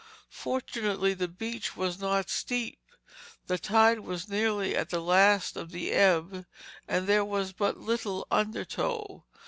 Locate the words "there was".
7.05-7.53